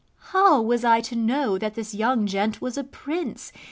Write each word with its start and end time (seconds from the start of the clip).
How 0.31 0.59
was 0.63 0.83
I 0.83 0.99
to 1.01 1.15
know 1.15 1.59
that 1.59 1.75
this 1.75 1.93
young 1.93 2.25
gent 2.25 2.59
was 2.59 2.75
a 2.75 2.83
prince? 2.83 3.51